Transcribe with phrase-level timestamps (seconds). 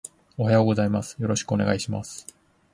[0.35, 1.21] おはようございます。
[1.21, 2.25] よろしくお願いします